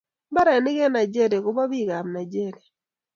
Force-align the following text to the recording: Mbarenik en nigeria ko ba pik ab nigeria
Mbarenik 0.31 0.77
en 0.85 0.91
nigeria 0.97 1.39
ko 1.45 1.49
ba 1.57 1.63
pik 1.71 1.89
ab 1.97 2.07
nigeria 2.17 2.65